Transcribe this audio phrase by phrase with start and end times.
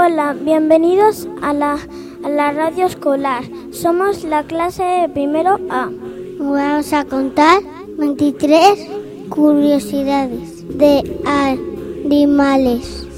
[0.00, 1.76] Hola, bienvenidos a la,
[2.22, 3.42] a la radio escolar.
[3.72, 5.90] Somos la clase de primero A.
[6.38, 7.60] Vamos a contar
[7.98, 8.78] 23
[9.28, 13.08] curiosidades de animales.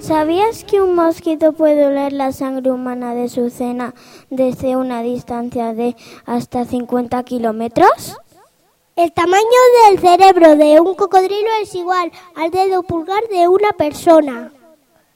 [0.00, 3.94] ¿Sabías que un mosquito puede oler la sangre humana de su cena
[4.28, 8.18] desde una distancia de hasta 50 kilómetros?
[8.94, 9.42] El tamaño
[9.88, 14.52] del cerebro de un cocodrilo es igual al dedo pulgar de una persona.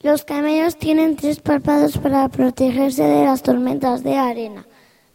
[0.01, 4.65] Los camellos tienen tres párpados para protegerse de las tormentas de arena.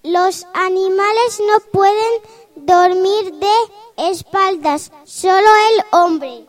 [0.05, 2.21] Los animales no pueden
[2.55, 6.47] dormir de espaldas, solo el hombre.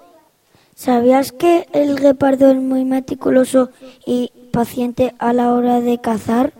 [0.75, 3.71] ¿Sabías que el guepardo es muy meticuloso
[4.05, 6.53] y paciente a la hora de cazar?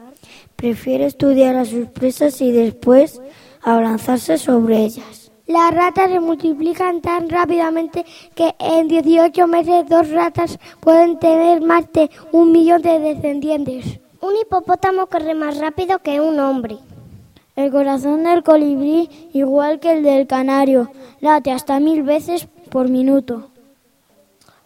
[0.55, 3.21] Prefiere estudiar a sus presas y después
[3.61, 5.22] abalanzarse sobre ellas.
[5.45, 11.91] Las ratas se multiplican tan rápidamente que en 18 meses dos ratas pueden tener más
[11.91, 13.99] de un millón de descendientes.
[14.21, 16.77] Un hipopótamo corre más rápido que un hombre.
[17.57, 23.49] El corazón del colibrí, igual que el del canario, late hasta mil veces por minuto.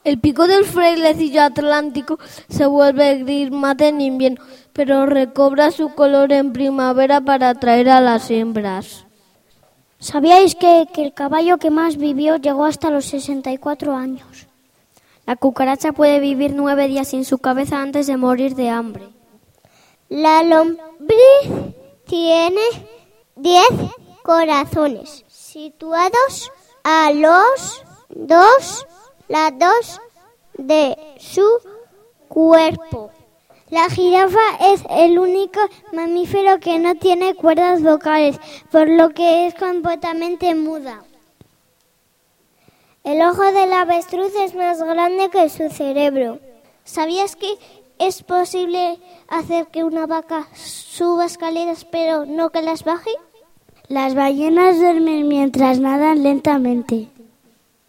[0.04, 2.20] El pico del frailecillo atlántico
[2.50, 8.00] se vuelve gris mate en invierno, pero recobra su color en primavera para atraer a
[8.00, 9.07] las hembras.
[10.00, 14.48] ¿Sabíais que, que, el caballo que más vivió llegó hasta los 64 años?
[15.26, 19.10] La cucaracha puede vivir nueve días sin su cabeza antes de morir de hambre.
[20.08, 21.74] La lombriz
[22.06, 22.62] tiene
[23.36, 23.64] 10
[24.24, 26.52] corazones situados
[26.84, 28.88] a los dos
[29.28, 30.00] lados
[30.58, 31.46] de su
[32.30, 33.12] cuerpo.
[33.70, 35.60] La jirafa es el único
[35.92, 38.40] mamífero que no tiene cuerdas vocales,
[38.72, 41.04] por lo que es completamente muda.
[43.04, 46.40] El ojo del avestruz es más grande que su cerebro.
[46.86, 47.48] ¿Sabías que
[48.00, 53.12] es posible hacer que una vaca suba escaleras pero no que las baje?
[53.90, 57.10] Las ballenas duermen mientras nadan lentamente.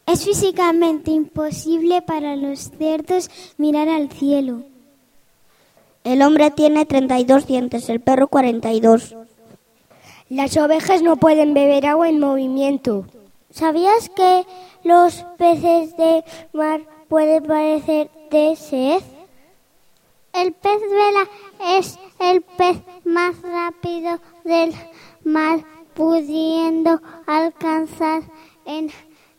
[0.06, 4.64] Es físicamente imposible para los cerdos mirar al cielo.
[6.08, 9.14] El hombre tiene 32 dientes, el perro 42.
[10.30, 13.04] Las ovejas no pueden beber agua en movimiento.
[13.50, 14.46] ¿Sabías que
[14.84, 16.24] los peces de
[16.54, 16.80] mar
[17.10, 19.02] pueden parecer de sed?
[20.32, 21.28] El pez vela
[21.76, 24.72] es el pez más rápido del
[25.24, 28.22] mar, pudiendo alcanzar
[28.64, 28.90] en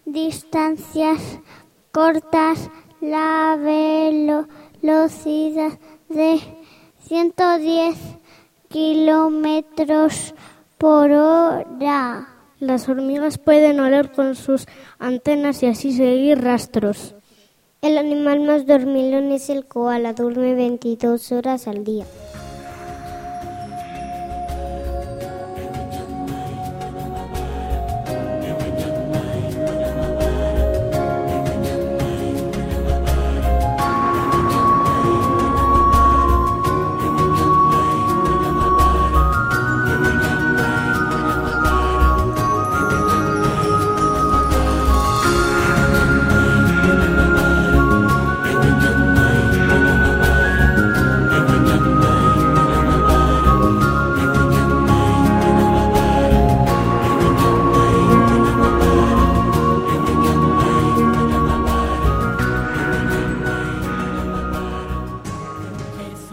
[0.06, 1.40] distancias
[1.92, 2.70] cortas
[3.02, 4.50] la velocidad
[6.10, 6.59] de
[7.10, 7.98] 110
[8.68, 10.36] kilómetros
[10.78, 12.28] por hora.
[12.60, 14.68] Las hormigas pueden oler con sus
[15.00, 17.16] antenas y así seguir rastros.
[17.82, 22.06] El animal más dormilón es el koala, duerme 22 horas al día.